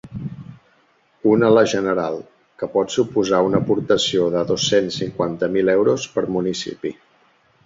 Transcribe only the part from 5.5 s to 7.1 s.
mil euros per municipi.